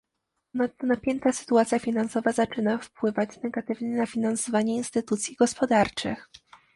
Ponadto 0.53 0.87
napięta 0.87 1.31
sytuacja 1.31 1.79
finansowa 1.79 2.31
zaczyna 2.31 2.77
wpływać 2.77 3.41
negatywnie 3.41 3.89
na 3.97 4.05
finansowanie 4.05 4.75
instytucji 4.75 5.35
gospodarczych 5.35 6.29